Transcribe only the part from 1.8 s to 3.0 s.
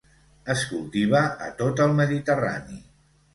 el Mediterrani.